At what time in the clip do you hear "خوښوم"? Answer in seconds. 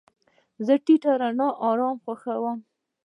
2.03-2.57